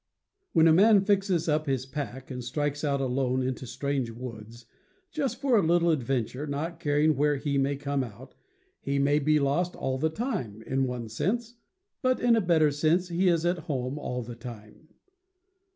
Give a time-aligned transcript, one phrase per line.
[0.55, 4.65] "l^THEN a man fixes up his pack and strikes out ^^ alone into strange woods,
[5.11, 8.33] just for a little ad venture, not caring where he may come out,
[8.79, 11.53] he may be lost all the time, in one sense,
[12.01, 14.87] but in a better sense he is at home all the time.